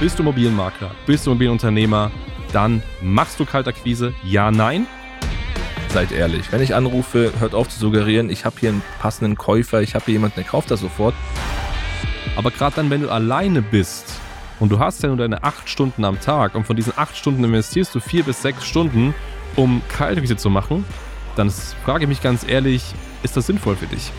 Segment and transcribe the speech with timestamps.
[0.00, 0.92] Bist du Immobilienmakler?
[1.06, 2.12] Bist du Immobilienunternehmer?
[2.52, 4.14] Dann machst du Kaltakquise?
[4.22, 4.86] Ja, nein?
[5.88, 9.82] Seid ehrlich, wenn ich anrufe, hört auf zu suggerieren, ich habe hier einen passenden Käufer,
[9.82, 11.14] ich habe hier jemanden, der kauft das sofort.
[12.36, 14.20] Aber gerade dann, wenn du alleine bist
[14.60, 17.42] und du hast ja nur deine acht Stunden am Tag und von diesen acht Stunden
[17.42, 19.16] investierst du vier bis sechs Stunden,
[19.56, 20.84] um Kaltakquise zu machen,
[21.34, 21.50] dann
[21.84, 22.84] frage ich mich ganz ehrlich,
[23.24, 24.12] ist das sinnvoll für dich?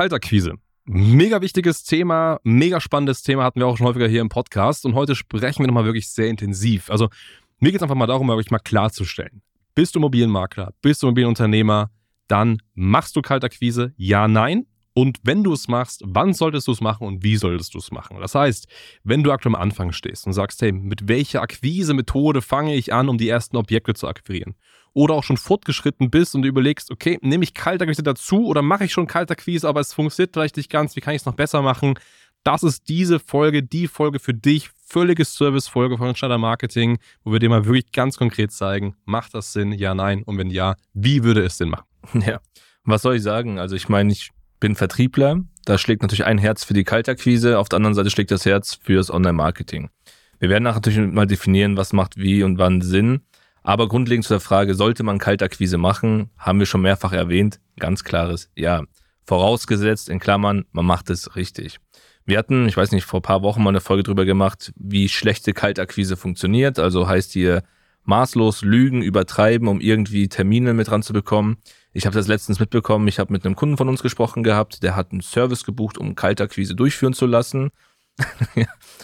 [0.00, 0.54] Kaltakquise.
[0.86, 4.94] Mega wichtiges Thema, mega spannendes Thema hatten wir auch schon häufiger hier im Podcast und
[4.94, 6.88] heute sprechen wir nochmal wirklich sehr intensiv.
[6.88, 7.10] Also
[7.58, 9.42] mir geht es einfach mal darum, euch mal klarzustellen.
[9.74, 11.90] Bist du Immobilienmakler, bist du Immobilienunternehmer,
[12.28, 13.92] dann machst du Kaltakquise?
[13.98, 14.64] Ja, nein.
[14.94, 17.90] Und wenn du es machst, wann solltest du es machen und wie solltest du es
[17.90, 18.16] machen?
[18.22, 18.68] Das heißt,
[19.04, 23.10] wenn du aktuell am Anfang stehst und sagst, hey, mit welcher Akquise-Methode fange ich an,
[23.10, 24.54] um die ersten Objekte zu akquirieren?
[24.92, 28.84] Oder auch schon fortgeschritten bist und du überlegst, okay, nehme ich Kaltakquise dazu oder mache
[28.84, 31.62] ich schon Kaltakquise, aber es funktioniert vielleicht nicht ganz, wie kann ich es noch besser
[31.62, 31.94] machen?
[32.42, 37.38] Das ist diese Folge, die Folge für dich, völlige Service-Folge von Schneider Marketing, wo wir
[37.38, 41.22] dir mal wirklich ganz konkret zeigen, macht das Sinn, ja, nein und wenn ja, wie
[41.22, 41.84] würde es Sinn machen?
[42.26, 42.40] Ja,
[42.84, 43.58] was soll ich sagen?
[43.58, 45.40] Also ich meine, ich bin Vertriebler.
[45.64, 48.78] Da schlägt natürlich ein Herz für die Kaltakquise, auf der anderen Seite schlägt das Herz
[48.82, 49.90] fürs Online-Marketing.
[50.38, 53.20] Wir werden nachher natürlich mal definieren, was macht wie und wann Sinn.
[53.62, 57.60] Aber grundlegend zu der Frage, sollte man Kaltakquise machen, haben wir schon mehrfach erwähnt.
[57.78, 58.84] Ganz klares Ja.
[59.24, 61.78] Vorausgesetzt, in Klammern, man macht es richtig.
[62.24, 65.08] Wir hatten, ich weiß nicht, vor ein paar Wochen mal eine Folge drüber gemacht, wie
[65.08, 66.78] schlechte Kaltakquise funktioniert.
[66.78, 67.62] Also heißt hier
[68.04, 71.58] maßlos lügen, übertreiben, um irgendwie Termine mit ranzubekommen.
[71.92, 74.96] Ich habe das letztens mitbekommen, ich habe mit einem Kunden von uns gesprochen gehabt, der
[74.96, 77.70] hat einen Service gebucht, um Kaltakquise durchführen zu lassen.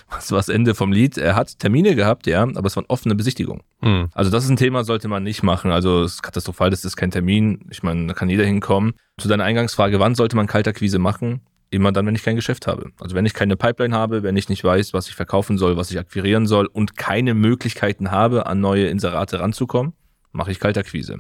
[0.09, 1.19] Was war das Ende vom Lied?
[1.19, 3.63] Er hat Termine gehabt, ja, aber es waren offene Besichtigungen.
[3.81, 4.09] Mhm.
[4.15, 5.71] Also das ist ein Thema, sollte man nicht machen.
[5.71, 7.67] Also es ist katastrophal, das ist kein Termin.
[7.71, 8.95] Ich meine, da kann jeder hinkommen.
[9.19, 11.41] Zu deiner Eingangsfrage, wann sollte man Kaltakquise machen?
[11.71, 12.91] Immer dann, wenn ich kein Geschäft habe.
[13.01, 15.91] Also wenn ich keine Pipeline habe, wenn ich nicht weiß, was ich verkaufen soll, was
[15.91, 19.93] ich akquirieren soll und keine Möglichkeiten habe, an neue Inserate ranzukommen,
[20.33, 21.19] mache ich Kaltakquise.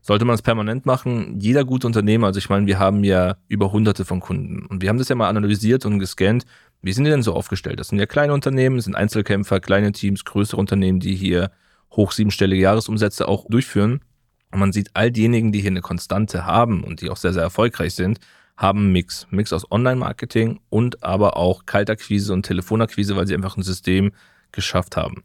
[0.00, 1.38] Sollte man es permanent machen?
[1.40, 4.88] Jeder gute Unternehmer, also ich meine, wir haben ja über hunderte von Kunden und wir
[4.88, 6.44] haben das ja mal analysiert und gescannt.
[6.82, 7.80] Wie sind die denn so aufgestellt?
[7.80, 11.50] Das sind ja kleine Unternehmen, sind Einzelkämpfer, kleine Teams, größere Unternehmen, die hier
[11.92, 14.00] hoch siebenstellige Jahresumsätze auch durchführen.
[14.52, 17.42] Und man sieht, all diejenigen, die hier eine Konstante haben und die auch sehr, sehr
[17.42, 18.20] erfolgreich sind,
[18.56, 19.26] haben einen Mix.
[19.30, 24.12] Mix aus Online-Marketing und aber auch Kaltakquise und Telefonakquise, weil sie einfach ein System
[24.52, 25.24] geschafft haben.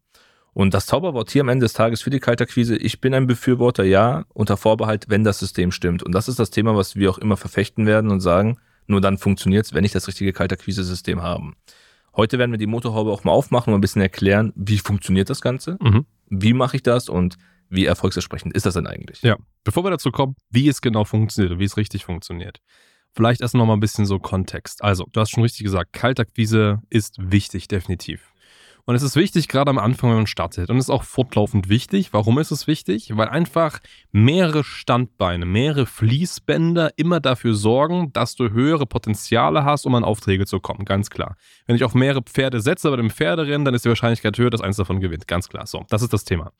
[0.54, 3.84] Und das Zauberwort hier am Ende des Tages für die Kaltakquise, ich bin ein Befürworter,
[3.84, 6.04] ja, unter Vorbehalt, wenn das System stimmt.
[6.04, 9.18] Und das ist das Thema, was wir auch immer verfechten werden und sagen, nur dann
[9.18, 11.54] funktioniert es, wenn ich das richtige Kaltakquise-System habe.
[12.16, 15.42] Heute werden wir die Motorhaube auch mal aufmachen und ein bisschen erklären, wie funktioniert das
[15.42, 16.06] Ganze, mhm.
[16.30, 17.38] wie mache ich das und
[17.70, 19.22] wie erfolgsversprechend ist das denn eigentlich?
[19.24, 22.60] Ja, bevor wir dazu kommen, wie es genau funktioniert und wie es richtig funktioniert.
[23.16, 24.84] Vielleicht erst noch mal ein bisschen so Kontext.
[24.84, 28.33] Also, du hast schon richtig gesagt, Kaltakquise ist wichtig, definitiv.
[28.86, 30.70] Und es ist wichtig, gerade am Anfang, wenn man startet.
[30.70, 32.12] Und es ist auch fortlaufend wichtig.
[32.12, 33.16] Warum ist es wichtig?
[33.16, 33.80] Weil einfach
[34.12, 40.46] mehrere Standbeine, mehrere Fließbänder immer dafür sorgen, dass du höhere Potenziale hast, um an Aufträge
[40.46, 40.84] zu kommen.
[40.84, 41.38] Ganz klar.
[41.66, 44.62] Wenn ich auf mehrere Pferde setze bei dem Pferderennen, dann ist die Wahrscheinlichkeit höher, dass
[44.62, 45.30] eins davon gewinnt.
[45.30, 45.66] Ganz klar.
[45.66, 46.52] So, das ist das Thema.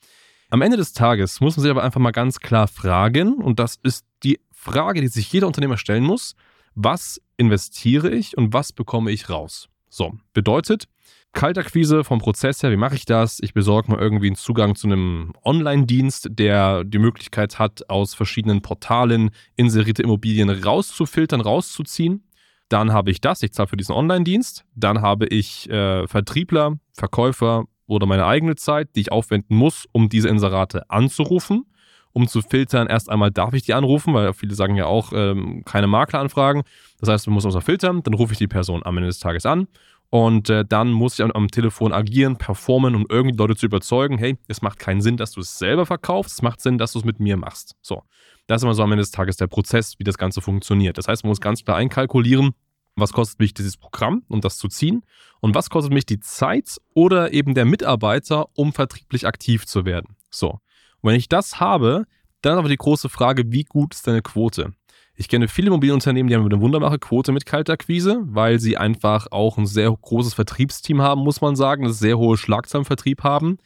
[0.48, 3.76] Am Ende des Tages muss man sich aber einfach mal ganz klar fragen, und das
[3.82, 6.36] ist die Frage, die sich jeder Unternehmer stellen muss,
[6.74, 9.68] was investiere ich und was bekomme ich raus?
[9.96, 10.88] So, bedeutet,
[11.34, 13.38] Kaltakquise vom Prozess her, wie mache ich das?
[13.40, 18.60] Ich besorge mal irgendwie einen Zugang zu einem Online-Dienst, der die Möglichkeit hat, aus verschiedenen
[18.60, 22.28] Portalen inserierte Immobilien rauszufiltern, rauszuziehen.
[22.68, 24.64] Dann habe ich das, ich zahle für diesen Online-Dienst.
[24.74, 30.08] Dann habe ich äh, Vertriebler, Verkäufer oder meine eigene Zeit, die ich aufwenden muss, um
[30.08, 31.66] diese Inserate anzurufen.
[32.14, 35.62] Um zu filtern, erst einmal darf ich die anrufen, weil viele sagen ja auch, ähm,
[35.64, 36.62] keine Makleranfragen.
[37.00, 39.44] Das heißt, man muss also filtern, dann rufe ich die Person am Ende des Tages
[39.44, 39.66] an
[40.10, 44.16] und äh, dann muss ich am, am, Telefon agieren, performen, um irgendwie Leute zu überzeugen,
[44.16, 47.00] hey, es macht keinen Sinn, dass du es selber verkaufst, es macht Sinn, dass du
[47.00, 47.74] es mit mir machst.
[47.82, 48.04] So,
[48.46, 50.98] das ist immer so am Ende des Tages der Prozess, wie das Ganze funktioniert.
[50.98, 52.52] Das heißt, man muss ganz klar einkalkulieren,
[52.94, 55.02] was kostet mich dieses Programm, um das zu ziehen
[55.40, 60.14] und was kostet mich die Zeit oder eben der Mitarbeiter, um vertrieblich aktiv zu werden.
[60.30, 60.60] So,
[61.04, 62.06] und wenn ich das habe,
[62.40, 64.72] dann aber die große Frage, wie gut ist deine Quote?
[65.16, 69.58] Ich kenne viele Immobilienunternehmen, die haben eine wunderbare Quote mit Kaltakquise, weil sie einfach auch
[69.58, 73.58] ein sehr großes Vertriebsteam haben, muss man sagen, das sehr hohe Schlagzeilenvertrieb haben.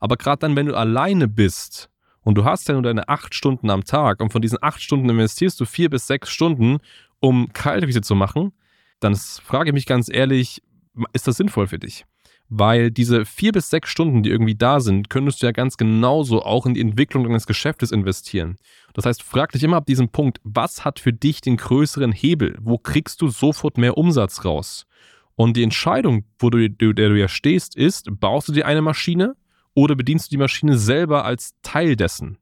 [0.00, 1.90] Aber gerade dann, wenn du alleine bist
[2.22, 5.10] und du hast ja nur deine acht Stunden am Tag und von diesen acht Stunden
[5.10, 6.78] investierst du vier bis sechs Stunden,
[7.20, 8.52] um Kaltakquise zu machen,
[9.00, 10.62] dann frage ich mich ganz ehrlich,
[11.12, 12.06] ist das sinnvoll für dich?
[12.48, 16.42] Weil diese vier bis sechs Stunden, die irgendwie da sind, könntest du ja ganz genauso
[16.42, 18.56] auch in die Entwicklung deines Geschäftes investieren.
[18.94, 22.56] Das heißt, frag dich immer ab diesem Punkt, was hat für dich den größeren Hebel?
[22.60, 24.86] Wo kriegst du sofort mehr Umsatz raus?
[25.34, 29.36] Und die Entscheidung, wo du, der du ja stehst, ist, baust du dir eine Maschine
[29.74, 32.38] oder bedienst du die Maschine selber als Teil dessen?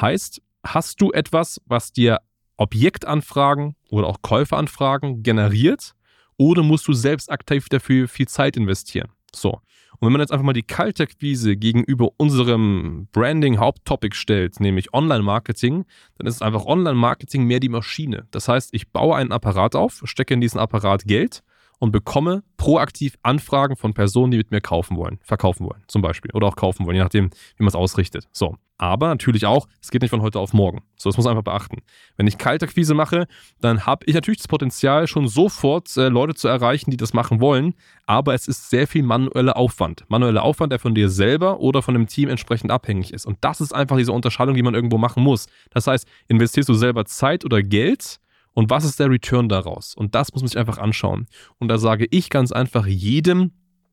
[0.00, 2.20] Heißt, hast du etwas, was dir
[2.56, 5.94] Objektanfragen oder auch Käuferanfragen generiert
[6.36, 9.10] oder musst du selbst aktiv dafür viel Zeit investieren?
[9.36, 9.60] So.
[9.98, 15.86] Und wenn man jetzt einfach mal die Kaltakquise gegenüber unserem Branding-Haupttopic stellt, nämlich Online-Marketing,
[16.18, 18.26] dann ist es einfach Online-Marketing mehr die Maschine.
[18.30, 21.42] Das heißt, ich baue einen Apparat auf, stecke in diesen Apparat Geld
[21.78, 26.30] und bekomme proaktiv Anfragen von Personen, die mit mir kaufen wollen, verkaufen wollen, zum Beispiel.
[26.32, 28.28] Oder auch kaufen wollen, je nachdem, wie man es ausrichtet.
[28.32, 28.56] So.
[28.78, 30.82] Aber natürlich auch, es geht nicht von heute auf morgen.
[30.96, 31.78] So, das muss man einfach beachten.
[32.16, 33.26] Wenn ich Kaltakquise mache,
[33.60, 37.40] dann habe ich natürlich das Potenzial, schon sofort äh, Leute zu erreichen, die das machen
[37.40, 37.74] wollen.
[38.04, 40.04] Aber es ist sehr viel manueller Aufwand.
[40.08, 43.24] Manueller Aufwand, der von dir selber oder von dem Team entsprechend abhängig ist.
[43.24, 45.46] Und das ist einfach diese Unterscheidung, die man irgendwo machen muss.
[45.70, 48.20] Das heißt, investierst du selber Zeit oder Geld
[48.56, 49.94] und was ist der Return daraus?
[49.94, 51.26] Und das muss man sich einfach anschauen.
[51.58, 53.52] Und da sage ich ganz einfach jedem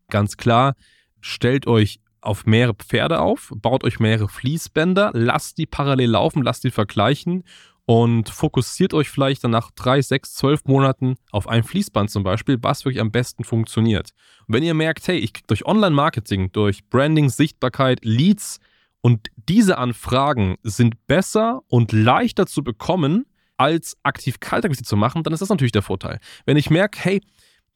[0.10, 0.76] ganz klar,
[1.20, 6.64] stellt euch auf mehrere Pferde auf, baut euch mehrere Fließbänder, lasst die parallel laufen, lasst
[6.64, 7.44] die vergleichen
[7.86, 12.58] und fokussiert euch vielleicht dann nach drei, sechs, zwölf Monaten auf ein Fließband zum Beispiel,
[12.62, 14.12] was wirklich am besten funktioniert.
[14.48, 18.62] Und wenn ihr merkt, hey, ich kriege durch Online-Marketing, durch Branding, Sichtbarkeit, Leads
[19.02, 23.26] und diese Anfragen sind besser und leichter zu bekommen,
[23.58, 26.20] als aktiv Kaltakquise zu machen, dann ist das natürlich der Vorteil.
[26.46, 27.22] Wenn ich merke, hey,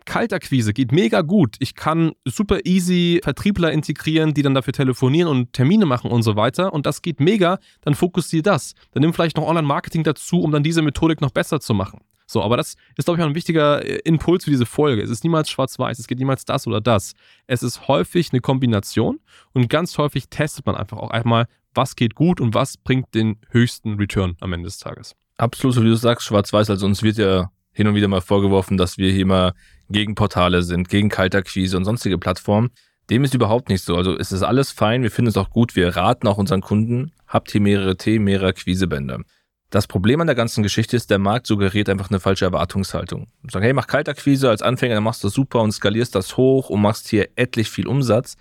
[0.07, 1.57] Kaltakquise geht mega gut.
[1.59, 6.35] Ich kann super easy Vertriebler integrieren, die dann dafür telefonieren und Termine machen und so
[6.35, 6.73] weiter.
[6.73, 7.59] Und das geht mega.
[7.81, 8.73] Dann fokussiere das.
[8.91, 11.99] Dann nimm vielleicht noch Online-Marketing dazu, um dann diese Methodik noch besser zu machen.
[12.25, 15.01] So, aber das ist, glaube ich, auch ein wichtiger äh, Impuls für diese Folge.
[15.01, 17.13] Es ist niemals schwarz-weiß, es geht niemals das oder das.
[17.45, 19.19] Es ist häufig eine Kombination
[19.53, 23.37] und ganz häufig testet man einfach auch einmal, was geht gut und was bringt den
[23.49, 26.69] höchsten Return am Ende des Tages absolut, so wie du sagst, schwarz-weiß.
[26.69, 29.53] Also uns wird ja hin und wieder mal vorgeworfen, dass wir hier mal
[29.89, 32.69] gegen Portale sind, gegen Kaltakquise und sonstige Plattformen.
[33.09, 33.95] Dem ist überhaupt nicht so.
[33.95, 37.11] Also es ist alles fein, wir finden es auch gut, wir raten auch unseren Kunden,
[37.27, 39.21] habt hier mehrere Themen, mehrere Akquisebänder.
[39.69, 43.27] Das Problem an der ganzen Geschichte ist, der Markt suggeriert einfach eine falsche Erwartungshaltung.
[43.49, 46.81] Sagen, hey, mach Kaltakquise als Anfänger, dann machst du super und skalierst das hoch und
[46.81, 48.35] machst hier etlich viel Umsatz.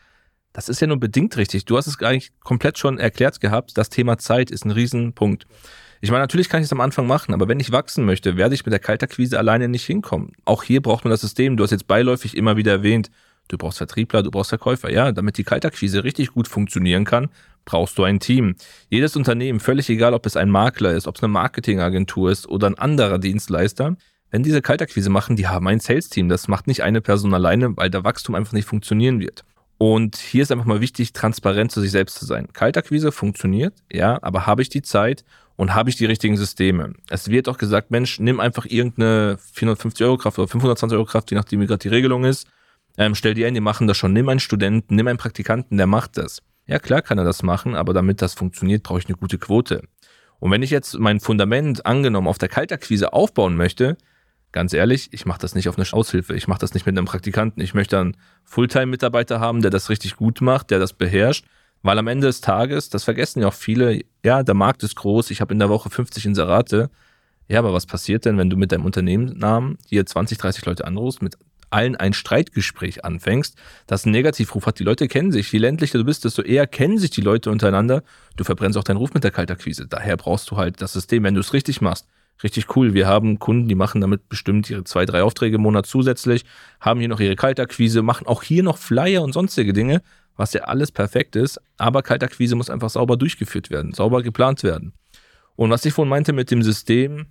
[0.53, 1.65] Das ist ja nur bedingt richtig.
[1.65, 3.77] Du hast es eigentlich komplett schon erklärt gehabt.
[3.77, 5.47] Das Thema Zeit ist ein Riesenpunkt.
[6.01, 8.55] Ich meine, natürlich kann ich es am Anfang machen, aber wenn ich wachsen möchte, werde
[8.55, 10.33] ich mit der Kaltakquise alleine nicht hinkommen.
[10.45, 11.57] Auch hier braucht man das System.
[11.57, 13.11] Du hast jetzt beiläufig immer wieder erwähnt,
[13.49, 14.91] du brauchst Vertriebler, du brauchst Verkäufer.
[14.91, 17.29] Ja, damit die Kaltakquise richtig gut funktionieren kann,
[17.65, 18.57] brauchst du ein Team.
[18.91, 22.67] Jedes Unternehmen, völlig egal, ob es ein Makler ist, ob es eine Marketingagentur ist oder
[22.69, 23.97] ein anderer Dienstleister,
[24.31, 26.29] wenn diese Kaltakquise machen, die haben ein Sales-Team.
[26.29, 29.45] Das macht nicht eine Person alleine, weil der Wachstum einfach nicht funktionieren wird.
[29.79, 32.49] Und hier ist einfach mal wichtig, transparent zu sich selbst zu sein.
[32.53, 35.25] Kaltakquise funktioniert, ja, aber habe ich die Zeit
[35.57, 36.93] und habe ich die richtigen Systeme?
[37.09, 41.31] Es wird auch gesagt, Mensch, nimm einfach irgendeine 450 Euro Kraft oder 520 Euro Kraft,
[41.31, 42.47] je nachdem wie gerade die Regelung ist.
[42.99, 44.13] Ähm, stell dir ein, die machen das schon.
[44.13, 46.43] Nimm einen Studenten, nimm einen Praktikanten, der macht das.
[46.67, 49.83] Ja, klar kann er das machen, aber damit das funktioniert, brauche ich eine gute Quote.
[50.39, 53.97] Und wenn ich jetzt mein Fundament angenommen auf der Kaltakquise aufbauen möchte,
[54.53, 57.07] ganz ehrlich, ich mache das nicht auf eine Aushilfe, ich mache das nicht mit einem
[57.07, 57.63] Praktikanten.
[57.63, 61.47] Ich möchte einen Fulltime-Mitarbeiter haben, der das richtig gut macht, der das beherrscht,
[61.83, 65.31] weil am Ende des Tages, das vergessen ja auch viele, ja, der Markt ist groß,
[65.31, 66.91] ich habe in der Woche 50 Inserate.
[67.47, 71.23] Ja, aber was passiert denn, wenn du mit deinem Unternehmensnamen hier 20, 30 Leute anrufst,
[71.23, 71.39] mit
[71.71, 73.57] allen ein Streitgespräch anfängst,
[73.87, 74.81] das einen Negativruf hat.
[74.81, 75.53] Die Leute kennen sich.
[75.53, 78.03] Je ländlicher du bist, desto eher kennen sich die Leute untereinander.
[78.37, 79.87] Du verbrennst auch deinen Ruf mit der Kaltakquise.
[79.87, 82.09] Daher brauchst du halt das System, wenn du es richtig machst
[82.43, 82.95] richtig cool.
[82.95, 86.45] Wir haben Kunden, die machen damit bestimmt ihre zwei, drei Aufträge im Monat zusätzlich,
[86.81, 90.03] haben hier noch ihre Kaltakquise, machen auch hier noch Flyer und sonstige Dinge,
[90.37, 91.61] was ja alles perfekt ist.
[91.79, 94.93] Aber Kaltakquise muss einfach sauber durchgeführt werden, sauber geplant werden.
[95.57, 97.27] Und was ich vorhin meinte mit dem System,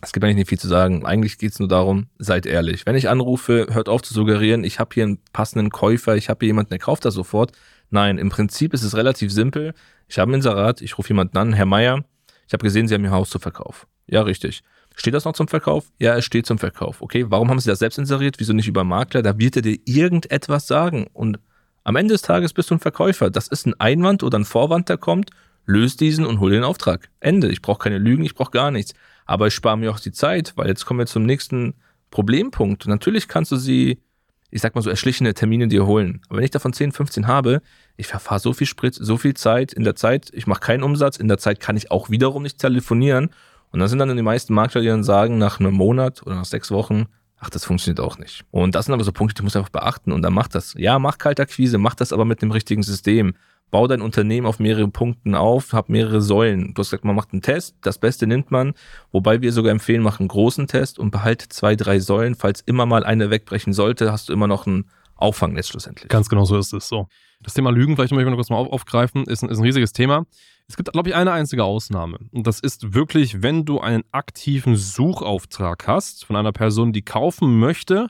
[0.00, 1.04] es gibt eigentlich nicht viel zu sagen.
[1.04, 2.86] Eigentlich geht es nur darum, seid ehrlich.
[2.86, 6.38] Wenn ich anrufe, hört auf zu suggerieren, ich habe hier einen passenden Käufer, ich habe
[6.40, 7.52] hier jemanden, der kauft das sofort.
[7.90, 9.74] Nein, im Prinzip ist es relativ simpel.
[10.06, 12.04] Ich habe ein Inserat, ich rufe jemanden an, Herr Meier,
[12.46, 13.86] ich habe gesehen, Sie haben Ihr Haus zu Verkauf.
[14.08, 14.62] Ja, richtig.
[14.96, 15.92] Steht das noch zum Verkauf?
[15.98, 17.02] Ja, es steht zum Verkauf.
[17.02, 18.40] Okay, warum haben Sie das selbst inseriert?
[18.40, 19.22] Wieso nicht über Makler?
[19.22, 21.06] Da wird er dir irgendetwas sagen.
[21.12, 21.38] Und
[21.84, 23.30] am Ende des Tages bist du ein Verkäufer.
[23.30, 25.30] Das ist ein Einwand oder ein Vorwand, der kommt.
[25.66, 27.10] Löst diesen und hol den Auftrag.
[27.20, 27.48] Ende.
[27.48, 28.94] Ich brauche keine Lügen, ich brauche gar nichts.
[29.24, 31.74] Aber ich spare mir auch die Zeit, weil jetzt kommen wir zum nächsten
[32.10, 32.86] Problempunkt.
[32.86, 34.02] natürlich kannst du sie,
[34.50, 36.22] ich sag mal so, erschlichene Termine dir holen.
[36.28, 37.60] Aber wenn ich davon 10, 15 habe,
[37.96, 39.72] ich verfahre so viel Sprit, so viel Zeit.
[39.72, 41.18] In der Zeit, ich mache keinen Umsatz.
[41.18, 43.30] In der Zeit kann ich auch wiederum nicht telefonieren.
[43.70, 46.44] Und dann sind dann die meisten Makler, die dann sagen, nach einem Monat oder nach
[46.44, 47.06] sechs Wochen,
[47.38, 48.44] ach, das funktioniert auch nicht.
[48.50, 50.74] Und das sind aber so Punkte, die muss einfach beachten und dann macht das.
[50.76, 53.34] Ja, mach Kaltakquise, mach das aber mit dem richtigen System.
[53.70, 56.72] Bau dein Unternehmen auf mehrere Punkten auf, hab mehrere Säulen.
[56.72, 58.72] Du hast gesagt, man macht einen Test, das Beste nimmt man,
[59.12, 62.34] wobei wir sogar empfehlen, mach einen großen Test und behalte zwei, drei Säulen.
[62.34, 64.86] Falls immer mal eine wegbrechen sollte, hast du immer noch ein
[65.18, 66.08] Auffangnetz schlussendlich.
[66.08, 66.88] Ganz genau so ist es.
[66.88, 67.08] So.
[67.42, 69.92] Das Thema Lügen, vielleicht möchte ich noch kurz mal aufgreifen, ist ein, ist ein riesiges
[69.92, 70.26] Thema.
[70.68, 72.18] Es gibt, glaube ich, eine einzige Ausnahme.
[72.32, 77.58] Und das ist wirklich, wenn du einen aktiven Suchauftrag hast von einer Person, die kaufen
[77.58, 78.08] möchte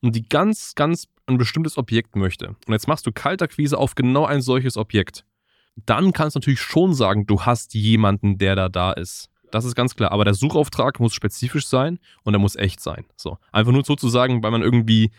[0.00, 2.48] und die ganz, ganz ein bestimmtes Objekt möchte.
[2.66, 5.24] Und jetzt machst du Kaltakquise auf genau ein solches Objekt.
[5.76, 9.30] Dann kannst du natürlich schon sagen, du hast jemanden, der da da ist.
[9.50, 10.12] Das ist ganz klar.
[10.12, 13.04] Aber der Suchauftrag muss spezifisch sein und er muss echt sein.
[13.16, 13.38] So.
[13.52, 15.10] Einfach nur sozusagen, weil man irgendwie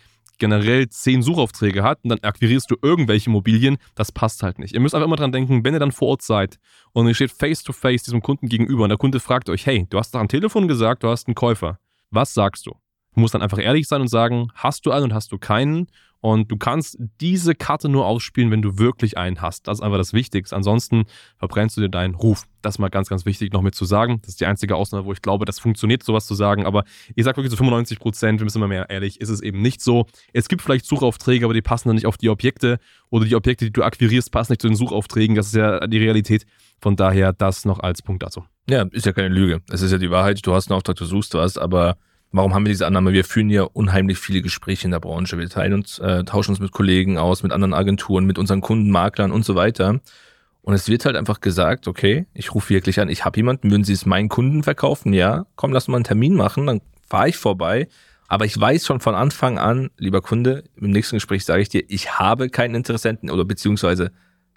[0.42, 4.74] generell zehn Suchaufträge hat und dann akquirierst du irgendwelche Immobilien, das passt halt nicht.
[4.74, 6.58] Ihr müsst einfach immer dran denken, wenn ihr dann vor Ort seid
[6.92, 9.86] und ihr steht face to face diesem Kunden gegenüber und der Kunde fragt euch, hey,
[9.88, 11.78] du hast doch am Telefon gesagt, du hast einen Käufer.
[12.10, 12.72] Was sagst du?
[13.14, 15.86] Du musst dann einfach ehrlich sein und sagen, hast du einen und hast du keinen?
[16.22, 19.66] Und du kannst diese Karte nur ausspielen, wenn du wirklich einen hast.
[19.66, 20.54] Das ist einfach das Wichtigste.
[20.54, 22.44] Ansonsten verbrennst du dir deinen Ruf.
[22.62, 24.20] Das ist mal ganz, ganz wichtig noch mit zu sagen.
[24.22, 26.64] Das ist die einzige Ausnahme, wo ich glaube, das funktioniert, sowas zu sagen.
[26.64, 26.84] Aber
[27.16, 29.62] ich sage wirklich zu so 95 Prozent, wir müssen immer mehr ehrlich, ist es eben
[29.62, 30.06] nicht so.
[30.32, 32.78] Es gibt vielleicht Suchaufträge, aber die passen dann nicht auf die Objekte.
[33.10, 35.34] Oder die Objekte, die du akquirierst, passen nicht zu den Suchaufträgen.
[35.34, 36.46] Das ist ja die Realität.
[36.80, 38.44] Von daher das noch als Punkt dazu.
[38.70, 39.60] Ja, ist ja keine Lüge.
[39.72, 40.46] Es ist ja die Wahrheit.
[40.46, 41.96] Du hast einen Auftrag, du suchst was, aber
[42.34, 43.12] Warum haben wir diese Annahme?
[43.12, 45.36] Wir führen ja unheimlich viele Gespräche in der Branche.
[45.36, 48.90] Wir teilen uns, äh, tauschen uns mit Kollegen aus, mit anderen Agenturen, mit unseren Kunden,
[48.90, 50.00] Maklern und so weiter.
[50.62, 53.84] Und es wird halt einfach gesagt, okay, ich rufe wirklich an, ich habe jemanden, würden
[53.84, 55.12] Sie es meinen Kunden verkaufen?
[55.12, 57.88] Ja, komm, lass mal einen Termin machen, dann fahre ich vorbei.
[58.28, 61.84] Aber ich weiß schon von Anfang an, lieber Kunde, im nächsten Gespräch sage ich dir,
[61.88, 64.10] ich habe keinen Interessenten oder beziehungsweise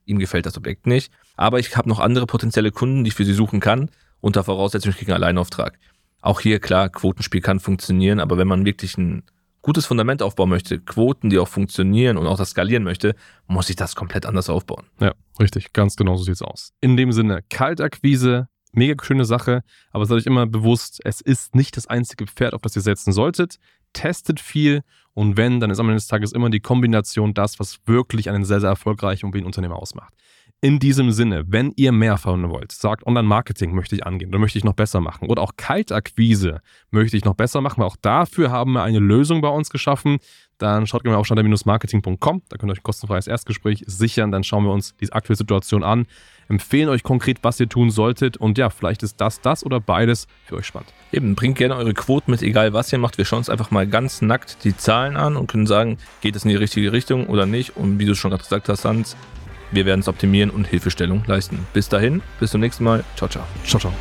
[0.06, 1.12] ihm gefällt das Objekt nicht.
[1.36, 3.90] Aber ich habe noch andere potenzielle Kunden, die ich für Sie suchen kann,
[4.22, 5.78] unter Voraussetzung, ich kriege einen Alleinauftrag.
[6.26, 9.22] Auch hier, klar, Quotenspiel kann funktionieren, aber wenn man wirklich ein
[9.62, 13.14] gutes Fundament aufbauen möchte, Quoten, die auch funktionieren und auch das skalieren möchte,
[13.46, 14.88] muss ich das komplett anders aufbauen.
[15.00, 16.74] Ja, richtig, ganz genau so sieht es aus.
[16.82, 21.78] In dem Sinne, Kaltakquise, mega schöne Sache, aber seid euch immer bewusst, es ist nicht
[21.78, 23.60] das einzige Pferd, auf das ihr setzen solltet.
[23.94, 24.82] Testet viel
[25.14, 28.46] und wenn, dann ist am Ende des Tages immer die Kombination das, was wirklich einen
[28.46, 30.16] sehr, sehr erfolgreichen Immobilienunternehmer ausmacht.
[30.62, 34.58] In diesem Sinne, wenn ihr mehr erfahren wollt, sagt Online-Marketing möchte ich angehen oder möchte
[34.58, 38.50] ich noch besser machen oder auch Kaltakquise möchte ich noch besser machen, weil auch dafür
[38.50, 40.18] haben wir eine Lösung bei uns geschaffen.
[40.58, 44.64] Dann schaut gerne auf standard-marketing.com, da könnt ihr euch ein kostenfreies Erstgespräch sichern, dann schauen
[44.64, 46.08] wir uns die aktuelle Situation an,
[46.48, 50.28] empfehlen euch konkret, was ihr tun solltet und ja, vielleicht ist das, das oder beides
[50.46, 50.94] für euch spannend.
[51.12, 53.18] Eben, bringt gerne eure Quoten mit, egal was ihr macht.
[53.18, 56.46] Wir schauen uns einfach mal ganz nackt die Zahlen an und können sagen, geht es
[56.46, 59.18] in die richtige Richtung oder nicht und wie du schon gerade gesagt hast, Hans,
[59.76, 61.68] wir werden es optimieren und Hilfestellung leisten.
[61.74, 63.04] Bis dahin, bis zum nächsten Mal.
[63.16, 63.46] Ciao, ciao.
[63.66, 63.94] Ciao, ciao.